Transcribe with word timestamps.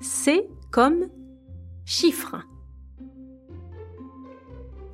C 0.00 0.46
comme 0.70 1.08
chiffre. 1.86 2.36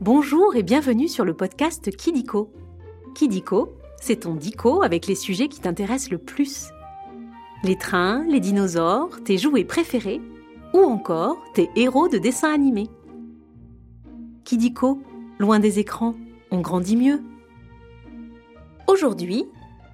Bonjour 0.00 0.54
et 0.54 0.62
bienvenue 0.62 1.08
sur 1.08 1.24
le 1.24 1.34
podcast 1.34 1.94
Kidiko. 1.96 2.52
Kidiko, 3.14 3.72
c'est 4.00 4.20
ton 4.20 4.36
dico 4.36 4.82
avec 4.82 5.08
les 5.08 5.16
sujets 5.16 5.48
qui 5.48 5.60
t'intéressent 5.60 6.12
le 6.12 6.18
plus. 6.18 6.68
Les 7.64 7.76
trains, 7.76 8.24
les 8.28 8.38
dinosaures, 8.38 9.22
tes 9.24 9.38
jouets 9.38 9.64
préférés 9.64 10.20
ou 10.72 10.78
encore 10.78 11.36
tes 11.52 11.68
héros 11.74 12.08
de 12.08 12.18
dessins 12.18 12.52
animés. 12.54 12.88
Kidiko, 14.44 15.02
loin 15.40 15.58
des 15.58 15.80
écrans, 15.80 16.14
on 16.52 16.60
grandit 16.60 16.96
mieux. 16.96 17.22
Aujourd'hui, 18.86 19.46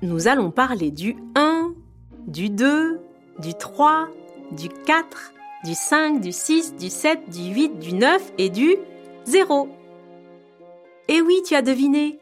nous 0.03 0.29
allons 0.29 0.51
parler 0.51 0.91
du 0.91 1.17
1, 1.35 1.73
du 2.27 2.51
2, 2.51 3.01
du 3.39 3.55
3, 3.55 4.09
du 4.53 4.69
4, 4.69 5.33
du 5.65 5.75
5, 5.75 6.21
du 6.21 6.33
6, 6.33 6.77
du 6.77 6.89
7, 6.89 7.29
du 7.29 7.55
8, 7.55 7.79
du 7.79 7.95
9 7.95 8.33
et 8.39 8.51
du 8.51 8.77
0. 9.25 9.69
Eh 11.09 11.21
oui, 11.21 11.43
tu 11.47 11.55
as 11.55 11.63
deviné. 11.63 12.19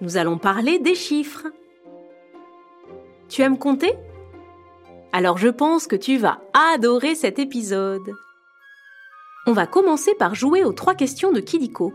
Nous 0.00 0.16
allons 0.16 0.38
parler 0.38 0.78
des 0.78 0.94
chiffres. 0.94 1.46
Tu 3.28 3.42
aimes 3.42 3.58
compter? 3.58 3.94
Alors 5.12 5.38
je 5.38 5.48
pense 5.48 5.86
que 5.86 5.96
tu 5.96 6.16
vas 6.16 6.40
adorer 6.74 7.14
cet 7.14 7.38
épisode. 7.38 8.12
On 9.46 9.52
va 9.52 9.66
commencer 9.66 10.14
par 10.14 10.34
jouer 10.34 10.64
aux 10.64 10.72
trois 10.72 10.94
questions 10.94 11.32
de 11.32 11.40
Kidiko. 11.40 11.92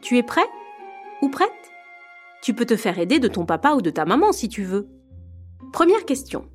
Tu 0.00 0.18
es 0.18 0.22
prêt? 0.22 0.46
Ou 1.22 1.28
prête? 1.28 1.50
Tu 2.42 2.54
peux 2.54 2.66
te 2.66 2.76
faire 2.76 2.98
aider 2.98 3.18
de 3.18 3.28
ton 3.28 3.46
papa 3.46 3.72
ou 3.72 3.80
de 3.80 3.90
ta 3.90 4.04
maman 4.04 4.32
si 4.32 4.48
tu 4.48 4.64
veux. 4.64 4.88
Première 5.72 6.04
question. 6.04 6.46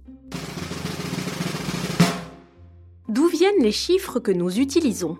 D'où 3.09 3.25
viennent 3.25 3.63
les 3.63 3.71
chiffres 3.71 4.19
que 4.19 4.31
nous 4.31 4.59
utilisons? 4.59 5.17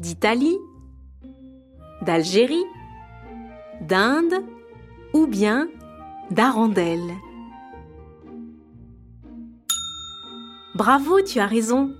D'Italie? 0.00 0.58
D'Algérie? 2.02 2.64
D'Inde? 3.80 4.44
Ou 5.14 5.28
bien 5.28 5.68
d'Arandelle 6.32 7.14
Bravo, 10.74 11.22
tu 11.22 11.38
as 11.38 11.46
raison. 11.46 11.94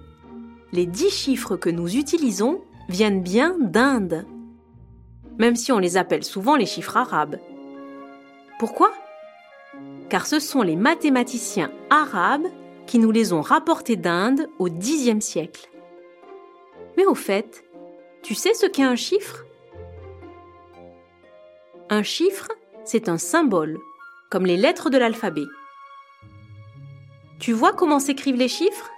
Les 0.73 0.87
dix 0.87 1.11
chiffres 1.11 1.57
que 1.57 1.71
nous 1.71 1.97
utilisons 1.97 2.61
viennent 2.89 3.23
bien 3.23 3.57
d'Inde, 3.61 4.27
même 5.39 5.55
si 5.55 5.71
on 5.71 5.79
les 5.79 5.97
appelle 5.97 6.25
souvent 6.25 6.57
les 6.57 6.67
chiffres 6.67 6.97
arabes. 6.97 7.39
Pourquoi? 8.59 8.93
Car 10.09 10.27
ce 10.27 10.41
sont 10.41 10.63
les 10.63 10.77
mathématiciens 10.77 11.71
arabes 11.91 12.49
qui 12.87 12.99
nous 12.99 13.11
les 13.11 13.33
ont 13.33 13.43
rapportés 13.43 13.97
d'Inde 13.97 14.49
au 14.59 14.69
Xe 14.69 15.21
siècle. 15.21 15.69
Mais 16.97 17.05
au 17.05 17.15
fait, 17.15 17.65
tu 18.23 18.35
sais 18.35 18.55
ce 18.55 18.67
qu'est 18.67 18.83
un 18.83 18.97
chiffre? 18.97 19.45
Un 21.91 22.03
chiffre, 22.03 22.49
c'est 22.85 23.09
un 23.09 23.19
symbole, 23.19 23.79
comme 24.31 24.47
les 24.47 24.57
lettres 24.57 24.91
de 24.91 24.99
l'alphabet. 24.99 25.47
Tu 27.39 27.53
vois 27.53 27.73
comment 27.73 28.01
s'écrivent 28.01 28.39
les 28.39 28.49
chiffres? 28.49 28.91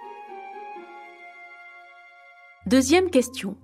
Deuxième 2.65 3.09
question. 3.09 3.57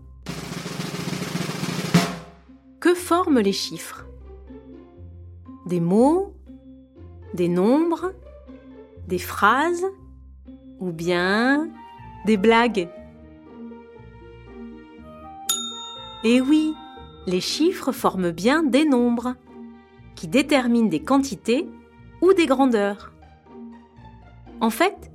Que 2.79 2.93
forment 2.93 3.39
les 3.39 3.53
chiffres? 3.53 4.05
Des 5.65 5.79
mots 5.79 6.33
Des 7.33 7.47
nombres 7.47 8.13
Des 9.07 9.17
phrases 9.17 9.85
ou 10.85 10.91
bien 10.91 11.67
des 12.25 12.37
blagues. 12.37 12.87
Et 16.23 16.35
eh 16.35 16.41
oui, 16.41 16.73
les 17.25 17.41
chiffres 17.41 17.91
forment 17.91 18.31
bien 18.31 18.63
des 18.63 18.85
nombres 18.85 19.35
qui 20.15 20.27
déterminent 20.27 20.89
des 20.89 21.01
quantités 21.01 21.67
ou 22.21 22.33
des 22.33 22.45
grandeurs. 22.45 23.11
En 24.61 24.69
fait, 24.69 25.11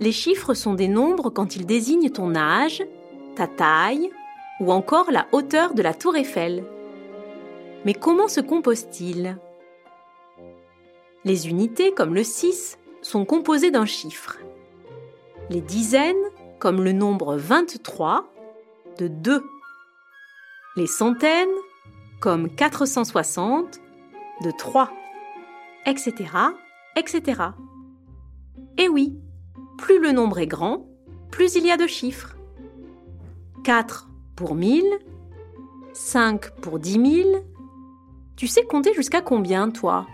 les 0.00 0.12
chiffres 0.12 0.54
sont 0.54 0.74
des 0.74 0.88
nombres 0.88 1.30
quand 1.30 1.56
ils 1.56 1.66
désignent 1.66 2.10
ton 2.10 2.34
âge, 2.34 2.82
ta 3.34 3.46
taille 3.46 4.10
ou 4.60 4.72
encore 4.72 5.10
la 5.10 5.26
hauteur 5.32 5.74
de 5.74 5.82
la 5.82 5.94
tour 5.94 6.16
Eiffel. 6.16 6.64
Mais 7.84 7.94
comment 7.94 8.28
se 8.28 8.40
composent-ils? 8.40 9.36
Les 11.24 11.48
unités, 11.48 11.92
comme 11.92 12.14
le 12.14 12.24
6, 12.24 12.78
sont 13.02 13.24
composées 13.24 13.70
d'un 13.70 13.86
chiffre 13.86 14.38
les 15.50 15.60
dizaines, 15.60 16.16
comme 16.58 16.82
le 16.82 16.92
nombre 16.92 17.36
23, 17.36 18.32
de 18.98 19.08
2. 19.08 19.44
Les 20.76 20.86
centaines, 20.86 21.48
comme 22.20 22.54
460, 22.54 23.80
de 24.42 24.50
3, 24.50 24.90
etc., 25.86 26.14
etc. 26.96 27.42
Et 28.78 28.88
oui, 28.88 29.16
plus 29.78 30.00
le 30.00 30.12
nombre 30.12 30.38
est 30.38 30.46
grand, 30.46 30.86
plus 31.30 31.54
il 31.54 31.66
y 31.66 31.70
a 31.70 31.76
de 31.76 31.86
chiffres. 31.86 32.36
4 33.62 34.08
pour 34.36 34.54
1000, 34.54 34.84
5 35.92 36.60
pour 36.60 36.78
10 36.78 37.22
000. 37.22 37.44
Tu 38.36 38.46
sais 38.46 38.64
compter 38.64 38.92
jusqu'à 38.94 39.20
combien, 39.20 39.70
toi? 39.70 40.06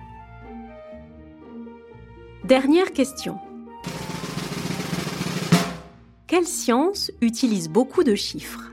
Dernière 2.44 2.92
question. 2.92 3.38
Quelle 6.30 6.46
science 6.46 7.10
utilise 7.20 7.68
beaucoup 7.68 8.04
de 8.04 8.14
chiffres? 8.14 8.70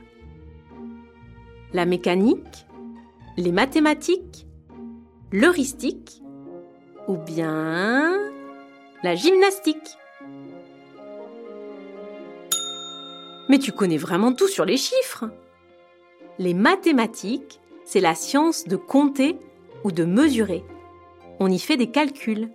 La 1.72 1.86
mécanique 1.86 2.68
Les 3.36 3.50
mathématiques 3.50 4.46
L'heuristique 5.32 6.22
Ou 7.08 7.16
bien 7.16 8.16
la 9.02 9.16
gymnastique? 9.16 9.98
Mais 13.48 13.58
tu 13.58 13.72
connais 13.72 13.96
vraiment 13.96 14.32
tout 14.32 14.46
sur 14.46 14.64
les 14.64 14.76
chiffres 14.76 15.24
Les 16.38 16.54
mathématiques, 16.54 17.58
c'est 17.84 17.98
la 17.98 18.14
science 18.14 18.68
de 18.68 18.76
compter 18.76 19.36
ou 19.82 19.90
de 19.90 20.04
mesurer. 20.04 20.62
On 21.40 21.50
y 21.50 21.58
fait 21.58 21.76
des 21.76 21.90
calculs. 21.90 22.50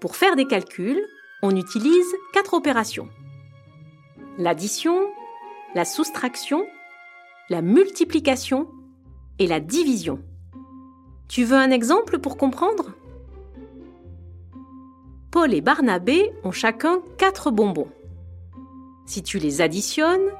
Pour 0.00 0.16
faire 0.16 0.34
des 0.34 0.48
calculs, 0.48 1.06
on 1.40 1.54
utilise 1.54 2.16
quatre 2.32 2.54
opérations 2.54 3.08
l'addition, 4.38 5.08
la 5.74 5.84
soustraction, 5.84 6.66
la 7.48 7.62
multiplication 7.62 8.68
et 9.38 9.46
la 9.46 9.60
division. 9.60 10.20
Tu 11.28 11.44
veux 11.44 11.56
un 11.56 11.70
exemple 11.70 12.18
pour 12.18 12.36
comprendre? 12.36 12.92
Paul 15.30 15.52
et 15.52 15.60
Barnabé 15.60 16.32
ont 16.44 16.52
chacun 16.52 17.00
4 17.18 17.50
bonbons. 17.50 17.88
Si 19.06 19.22
tu 19.22 19.38
les 19.38 19.60
additionnes, 19.60 20.30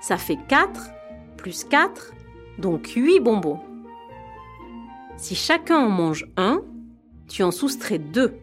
ça 0.00 0.16
fait 0.16 0.38
4 0.48 0.90
plus 1.36 1.64
4, 1.64 2.12
donc 2.58 2.88
8 2.88 3.20
bonbons. 3.20 3.60
Si 5.16 5.34
chacun 5.34 5.78
en 5.78 5.90
mange 5.90 6.26
un, 6.36 6.62
tu 7.28 7.42
en 7.42 7.50
soustrais 7.50 7.98
2. 7.98 8.34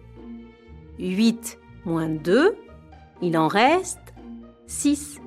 8 1.00 1.60
moins 1.86 2.10
2, 2.10 2.56
il 3.22 3.38
en 3.38 3.48
reste 3.48 4.14
6. 4.68 5.22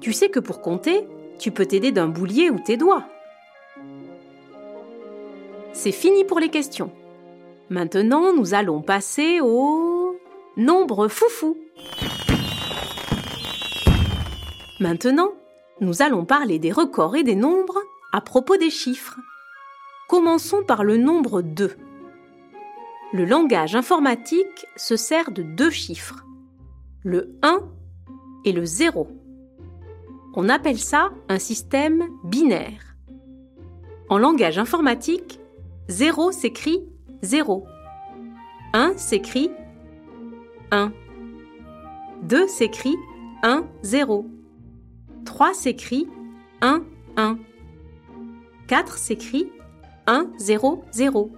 Tu 0.00 0.12
sais 0.12 0.30
que 0.30 0.40
pour 0.40 0.62
compter, 0.62 1.06
tu 1.38 1.50
peux 1.50 1.66
t'aider 1.66 1.92
d'un 1.92 2.08
boulier 2.08 2.50
ou 2.50 2.58
tes 2.58 2.76
doigts. 2.76 3.04
C'est 5.72 5.92
fini 5.92 6.24
pour 6.24 6.40
les 6.40 6.48
questions. 6.48 6.90
Maintenant, 7.68 8.32
nous 8.32 8.54
allons 8.54 8.80
passer 8.80 9.40
au 9.42 10.18
nombre 10.56 11.08
foufou. 11.08 11.58
Maintenant, 14.80 15.32
nous 15.80 16.00
allons 16.00 16.24
parler 16.24 16.58
des 16.58 16.72
records 16.72 17.16
et 17.16 17.24
des 17.24 17.34
nombres 17.34 17.78
à 18.12 18.22
propos 18.22 18.56
des 18.56 18.70
chiffres. 18.70 19.18
Commençons 20.08 20.62
par 20.62 20.84
le 20.84 20.96
nombre 20.96 21.42
2. 21.42 21.72
Le 23.12 23.24
langage 23.24 23.74
informatique 23.74 24.66
se 24.76 24.96
sert 24.96 25.30
de 25.30 25.42
deux 25.42 25.70
chiffres 25.70 26.25
le 27.06 27.38
1 27.42 27.60
et 28.44 28.50
le 28.50 28.64
0. 28.64 29.06
On 30.34 30.48
appelle 30.48 30.78
ça 30.78 31.10
un 31.28 31.38
système 31.38 32.02
binaire. 32.24 32.96
En 34.08 34.18
langage 34.18 34.58
informatique, 34.58 35.38
0 35.88 36.32
s'écrit 36.32 36.82
0. 37.22 37.64
1 38.72 38.94
s'écrit 38.96 39.52
1. 40.72 40.92
2 42.24 42.48
s'écrit 42.48 42.96
1, 43.44 43.64
0. 43.84 44.26
3 45.24 45.54
s'écrit 45.54 46.08
1, 46.60 46.82
1. 47.16 47.38
4 48.66 48.98
s'écrit 48.98 49.48
1, 50.08 50.26
0, 50.38 50.82
0. 50.90 51.30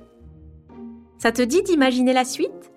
Ça 1.19 1.31
te 1.31 1.43
dit 1.43 1.63
d'imaginer 1.63 2.15
la 2.15 2.25
suite? 2.25 2.73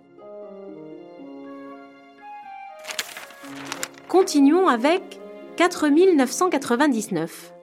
Continuons 4.22 4.68
avec 4.68 5.20
4999. 5.56 7.56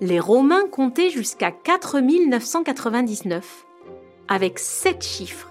Les 0.00 0.18
Romains 0.18 0.66
comptaient 0.72 1.10
jusqu'à 1.10 1.52
4999, 1.52 3.66
avec 4.26 4.58
7 4.58 5.04
chiffres. 5.04 5.50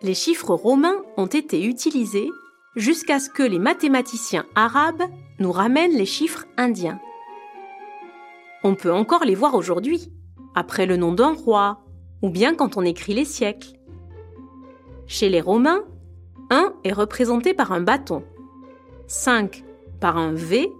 Les 0.00 0.14
chiffres 0.14 0.54
romains 0.54 0.96
ont 1.18 1.26
été 1.26 1.62
utilisés 1.62 2.30
jusqu'à 2.74 3.20
ce 3.20 3.28
que 3.28 3.42
les 3.42 3.58
mathématiciens 3.58 4.46
arabes 4.54 5.02
nous 5.40 5.52
ramènent 5.52 5.92
les 5.92 6.06
chiffres 6.06 6.46
indiens. 6.56 7.02
On 8.64 8.74
peut 8.74 8.94
encore 8.94 9.26
les 9.26 9.34
voir 9.34 9.56
aujourd'hui, 9.56 10.10
après 10.54 10.86
le 10.86 10.96
nom 10.96 11.12
d'un 11.12 11.34
roi, 11.34 11.80
ou 12.22 12.30
bien 12.30 12.54
quand 12.54 12.78
on 12.78 12.82
écrit 12.82 13.12
les 13.12 13.26
siècles. 13.26 13.72
Chez 15.06 15.28
les 15.28 15.42
Romains, 15.42 15.84
1 16.48 16.72
est 16.84 16.94
représenté 16.94 17.52
par 17.52 17.72
un 17.72 17.82
bâton, 17.82 18.24
5 19.10 19.64
par 19.98 20.16
un 20.18 20.32
V 20.32 20.72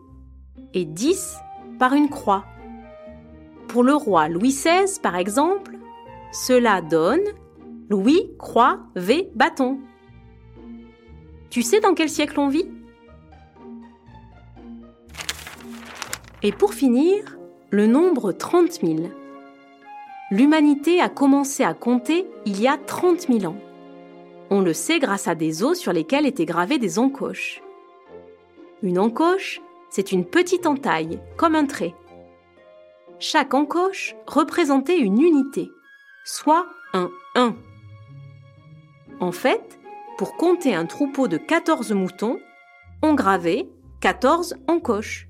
et 0.72 0.84
10 0.84 1.36
par 1.80 1.94
une 1.94 2.08
croix. 2.08 2.44
Pour 3.66 3.82
le 3.82 3.92
roi 3.92 4.28
Louis 4.28 4.50
XVI, 4.50 5.00
par 5.02 5.16
exemple, 5.16 5.76
cela 6.30 6.80
donne 6.80 7.24
Louis, 7.88 8.30
croix, 8.38 8.78
V, 8.94 9.32
bâton. 9.34 9.80
Tu 11.50 11.62
sais 11.62 11.80
dans 11.80 11.92
quel 11.92 12.08
siècle 12.08 12.38
on 12.38 12.46
vit? 12.46 12.70
Et 16.44 16.52
pour 16.52 16.72
finir, 16.72 17.36
le 17.70 17.88
nombre 17.88 18.30
30 18.30 18.80
000. 18.80 19.10
L'humanité 20.30 21.00
a 21.00 21.08
commencé 21.08 21.64
à 21.64 21.74
compter 21.74 22.28
il 22.46 22.60
y 22.60 22.68
a 22.68 22.78
30 22.78 23.22
000 23.22 23.52
ans. 23.52 23.58
On 24.50 24.60
le 24.60 24.72
sait 24.72 25.00
grâce 25.00 25.26
à 25.26 25.34
des 25.34 25.64
os 25.64 25.76
sur 25.76 25.92
lesquels 25.92 26.26
étaient 26.26 26.46
gravées 26.46 26.78
des 26.78 27.00
encoches. 27.00 27.60
Une 28.82 28.98
encoche, 28.98 29.60
c'est 29.90 30.10
une 30.10 30.24
petite 30.24 30.66
entaille, 30.66 31.20
comme 31.36 31.54
un 31.54 31.66
trait. 31.66 31.94
Chaque 33.18 33.52
encoche 33.52 34.16
représentait 34.26 34.98
une 34.98 35.20
unité, 35.20 35.70
soit 36.24 36.66
un 36.94 37.10
1. 37.34 37.54
En 39.20 39.32
fait, 39.32 39.78
pour 40.16 40.36
compter 40.38 40.74
un 40.74 40.86
troupeau 40.86 41.28
de 41.28 41.36
14 41.36 41.92
moutons, 41.92 42.38
on 43.02 43.12
gravait 43.12 43.68
14 44.00 44.56
encoches. 44.66 45.28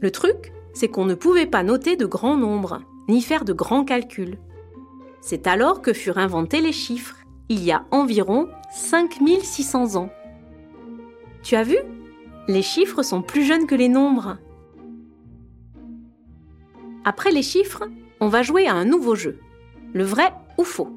Le 0.00 0.12
truc, 0.12 0.52
c'est 0.74 0.88
qu'on 0.88 1.04
ne 1.04 1.14
pouvait 1.14 1.46
pas 1.46 1.64
noter 1.64 1.96
de 1.96 2.06
grands 2.06 2.36
nombres, 2.36 2.82
ni 3.08 3.20
faire 3.20 3.44
de 3.44 3.52
grands 3.52 3.84
calculs. 3.84 4.38
C'est 5.20 5.48
alors 5.48 5.82
que 5.82 5.92
furent 5.92 6.18
inventés 6.18 6.60
les 6.60 6.72
chiffres, 6.72 7.16
il 7.48 7.64
y 7.64 7.72
a 7.72 7.84
environ 7.90 8.48
5600 8.72 9.96
ans. 9.96 10.10
Tu 11.42 11.56
as 11.56 11.64
vu? 11.64 11.78
Les 12.48 12.62
chiffres 12.62 13.02
sont 13.02 13.22
plus 13.22 13.44
jeunes 13.44 13.66
que 13.66 13.74
les 13.74 13.88
nombres. 13.88 14.38
Après 17.04 17.30
les 17.30 17.42
chiffres, 17.42 17.84
on 18.20 18.28
va 18.28 18.42
jouer 18.42 18.66
à 18.66 18.74
un 18.74 18.84
nouveau 18.84 19.14
jeu, 19.14 19.38
le 19.92 20.04
vrai 20.04 20.32
ou 20.58 20.64
faux. 20.64 20.90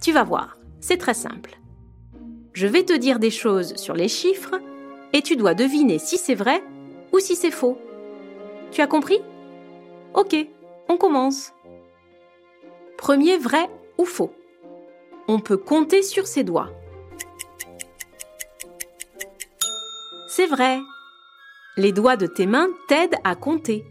Tu 0.00 0.12
vas 0.12 0.24
voir, 0.24 0.56
c'est 0.80 0.96
très 0.96 1.14
simple. 1.14 1.58
Je 2.52 2.66
vais 2.66 2.82
te 2.82 2.92
dire 2.92 3.18
des 3.18 3.30
choses 3.30 3.76
sur 3.76 3.94
les 3.94 4.08
chiffres 4.08 4.60
et 5.12 5.22
tu 5.22 5.36
dois 5.36 5.54
deviner 5.54 5.98
si 5.98 6.16
c'est 6.16 6.34
vrai 6.34 6.62
ou 7.12 7.18
si 7.18 7.36
c'est 7.36 7.50
faux. 7.50 7.78
Tu 8.70 8.80
as 8.80 8.86
compris? 8.86 9.20
Ok, 10.14 10.34
on 10.88 10.96
commence. 10.96 11.52
Premier 12.96 13.36
vrai 13.36 13.68
ou 13.98 14.04
faux 14.04 14.32
On 15.28 15.40
peut 15.40 15.56
compter 15.56 16.02
sur 16.02 16.26
ses 16.26 16.44
doigts. 16.44 16.70
C'est 20.40 20.46
vrai. 20.46 20.80
Les 21.76 21.92
doigts 21.92 22.16
de 22.16 22.26
tes 22.26 22.46
mains 22.46 22.68
t'aident 22.88 23.18
à 23.24 23.34
compter. 23.34 23.84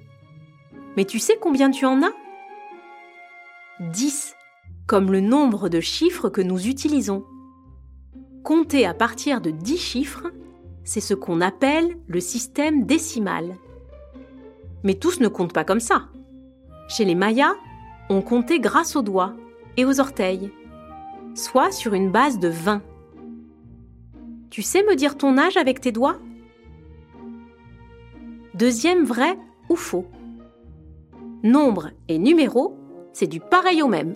Mais 0.98 1.06
tu 1.06 1.20
sais 1.20 1.38
combien 1.40 1.70
tu 1.70 1.86
en 1.86 2.02
as? 2.02 2.12
10, 3.82 4.36
comme 4.88 5.12
le 5.12 5.22
nombre 5.22 5.70
de 5.70 5.80
chiffres 5.80 6.28
que 6.28 6.42
nous 6.42 6.66
utilisons. 6.66 7.24
Compter 8.44 8.88
à 8.88 8.96
partir 8.96 9.42
de 9.42 9.52
10 9.52 9.78
chiffres, 9.78 10.32
c'est 10.84 11.02
ce 11.02 11.14
qu'on 11.14 11.40
appelle 11.40 11.96
le 12.08 12.20
système 12.20 12.84
décimal. 12.88 13.56
Mais 14.84 14.96
tous 14.96 15.20
ne 15.20 15.28
comptent 15.28 15.54
pas 15.54 15.66
comme 15.66 15.80
ça. 15.80 16.08
Chez 16.88 17.06
les 17.06 17.14
Mayas, 17.14 17.54
on 18.10 18.24
comptait 18.24 18.60
grâce 18.60 18.96
aux 18.96 19.04
doigts 19.04 19.36
et 19.78 19.86
aux 19.86 20.00
orteils, 20.00 20.52
soit 21.36 21.72
sur 21.72 21.94
une 21.94 22.12
base 22.12 22.40
de 22.40 22.48
20. 22.48 22.82
Tu 24.50 24.64
sais 24.64 24.82
me 24.82 24.96
dire 24.96 25.16
ton 25.16 25.38
âge 25.38 25.56
avec 25.56 25.80
tes 25.80 25.92
doigts? 25.92 26.18
Deuxième 28.60 29.06
vrai 29.06 29.40
ou 29.70 29.78
faux 29.78 30.06
Nombre 31.44 31.92
et 32.10 32.18
numéro, 32.20 32.76
c'est 33.14 33.26
du 33.26 33.40
pareil 33.40 33.82
au 33.82 33.88
même. 33.88 34.16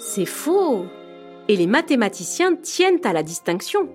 C'est 0.00 0.26
faux 0.26 0.86
Et 1.46 1.54
les 1.54 1.68
mathématiciens 1.68 2.56
tiennent 2.56 2.98
à 3.04 3.12
la 3.12 3.22
distinction. 3.22 3.88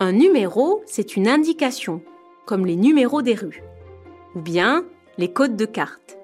Un 0.00 0.12
numéro, 0.12 0.82
c'est 0.86 1.16
une 1.16 1.28
indication, 1.28 2.00
comme 2.46 2.64
les 2.64 2.76
numéros 2.76 3.20
des 3.20 3.34
rues, 3.34 3.62
ou 4.34 4.40
bien 4.40 4.86
les 5.18 5.34
codes 5.34 5.56
de 5.56 5.66
carte, 5.66 6.16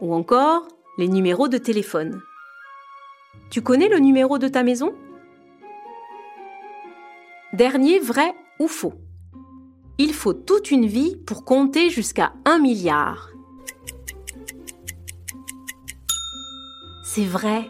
ou 0.00 0.14
encore 0.14 0.66
les 0.96 1.08
numéros 1.08 1.48
de 1.48 1.58
téléphone. 1.58 2.22
Tu 3.50 3.60
connais 3.60 3.88
le 3.88 3.98
numéro 3.98 4.38
de 4.38 4.48
ta 4.48 4.62
maison? 4.62 4.94
Dernier 7.52 7.98
vrai 7.98 8.34
ou 8.60 8.68
faux 8.68 8.94
Il 9.98 10.14
faut 10.14 10.34
toute 10.34 10.70
une 10.70 10.86
vie 10.86 11.16
pour 11.16 11.44
compter 11.44 11.90
jusqu'à 11.90 12.32
un 12.44 12.60
milliard. 12.60 13.30
C'est 17.02 17.24
vrai. 17.24 17.68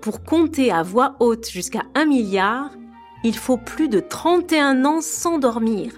Pour 0.00 0.24
compter 0.24 0.72
à 0.72 0.82
voix 0.82 1.14
haute 1.20 1.48
jusqu'à 1.48 1.84
un 1.94 2.06
milliard, 2.06 2.70
il 3.22 3.36
faut 3.36 3.56
plus 3.56 3.88
de 3.88 4.00
31 4.00 4.84
ans 4.84 5.00
sans 5.00 5.38
dormir. 5.38 5.92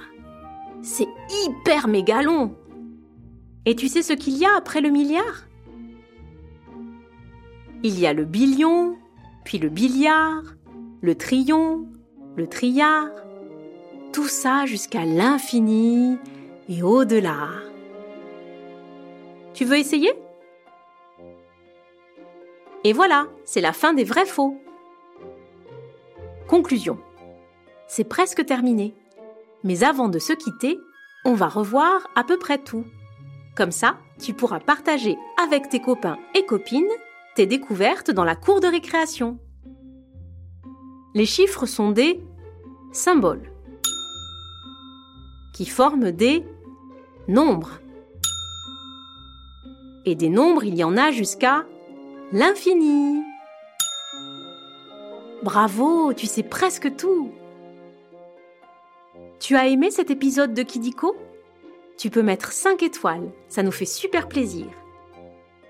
C'est 0.83 1.09
hyper 1.47 1.89
méga 1.89 2.21
long. 2.21 2.55
Et 3.65 3.75
tu 3.75 3.89
sais 3.89 4.03
ce 4.03 4.13
qu'il 4.13 4.37
y 4.37 4.45
a 4.45 4.55
après 4.59 4.83
le 4.83 4.91
milliard? 4.91 5.47
Il 7.83 7.99
y 7.99 8.07
a 8.07 8.13
le 8.13 8.27
billion, 8.27 8.97
puis 9.45 9.59
le 9.59 9.71
billiard, 9.71 10.43
le 11.01 11.15
trillion, 11.15 11.87
le 12.37 12.47
trillard. 12.47 13.09
Tout 14.15 14.29
ça 14.29 14.65
jusqu'à 14.65 15.05
l'infini 15.05 16.17
et 16.71 16.83
au-delà. 16.83 17.51
Tu 19.53 19.67
veux 19.67 19.77
essayer? 19.77 20.13
Et 22.85 22.95
voilà, 22.95 23.27
c'est 23.45 23.61
la 23.61 23.75
fin 23.75 23.93
des 23.93 24.05
vrais 24.05 24.25
faux. 24.25 24.57
Conclusion 26.49 26.99
c'est 27.87 28.03
presque 28.05 28.45
terminé. 28.45 28.93
Mais 29.63 29.85
avant 29.85 30.09
de 30.09 30.19
se 30.19 30.33
quitter, 30.33 30.81
on 31.25 31.35
va 31.35 31.47
revoir 31.47 32.09
à 32.17 32.25
peu 32.25 32.39
près 32.39 32.59
tout. 32.59 32.85
Comme 33.57 33.71
ça, 33.71 33.99
tu 34.21 34.35
pourras 34.35 34.59
partager 34.59 35.17
avec 35.41 35.69
tes 35.69 35.81
copains 35.81 36.19
et 36.35 36.45
copines 36.45 36.91
tes 37.37 37.47
découvertes 37.47 38.11
dans 38.11 38.25
la 38.25 38.35
cour 38.35 38.59
de 38.59 38.67
récréation. 38.67 39.39
Les 41.15 41.27
chiffres 41.27 41.67
sont 41.67 41.93
des 41.93 42.21
symboles 42.91 43.54
qui 45.55 45.67
forment 45.67 46.11
des 46.11 46.45
nombres. 47.29 47.81
Et 50.05 50.15
des 50.15 50.29
nombres, 50.29 50.65
il 50.65 50.75
y 50.75 50.85
en 50.85 50.97
a 50.97 51.11
jusqu'à 51.11 51.65
l'infini. 52.33 53.23
Bravo, 55.43 56.13
tu 56.13 56.27
sais 56.27 56.43
presque 56.43 56.95
tout. 56.97 57.31
Tu 59.39 59.57
as 59.57 59.69
aimé 59.69 59.91
cet 59.91 60.11
épisode 60.11 60.55
de 60.55 60.63
Kidiko? 60.63 61.17
Tu 61.97 62.11
peux 62.11 62.23
mettre 62.23 62.53
5 62.53 62.83
étoiles, 62.83 63.31
ça 63.49 63.63
nous 63.63 63.71
fait 63.71 63.85
super 63.85 64.29
plaisir. 64.29 64.67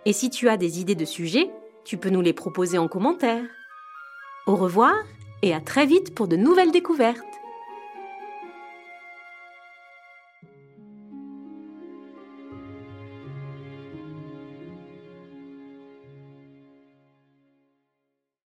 Et 0.07 0.13
si 0.13 0.31
tu 0.31 0.49
as 0.49 0.57
des 0.57 0.81
idées 0.81 0.95
de 0.95 1.05
sujets, 1.05 1.51
tu 1.85 1.99
peux 1.99 2.11
nous 2.11 2.23
les 2.23 2.33
proposer 2.33 2.79
en 2.79 2.89
commentaire. 2.89 3.45
Au 4.47 4.57
revoir 4.57 4.95
et 5.43 5.55
à 5.55 5.61
très 5.61 5.87
vite 5.87 6.15
pour 6.15 6.29
de 6.29 6.37
nouvelles 6.37 6.73
découvertes. 6.73 7.23